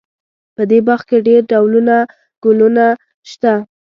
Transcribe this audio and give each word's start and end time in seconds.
په 0.55 0.63
دې 0.69 0.79
باغ 0.87 1.01
کې 1.09 1.17
ډېر 1.27 1.41
ډولونه 1.51 1.95
ګلونه 2.43 2.85
شته 3.29 3.53